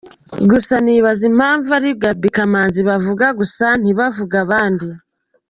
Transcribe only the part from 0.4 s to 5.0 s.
Gusa nibaza impamvu ari Gaby Kamanzi bavuga gusa ntibavuge abandi.